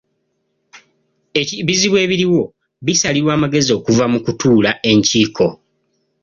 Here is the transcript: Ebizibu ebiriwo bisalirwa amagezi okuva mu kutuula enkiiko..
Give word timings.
Ebizibu 1.61 1.95
ebiriwo 2.05 2.41
bisalirwa 2.85 3.31
amagezi 3.37 3.71
okuva 3.77 4.05
mu 4.11 4.19
kutuula 4.25 4.71
enkiiko.. 4.91 5.45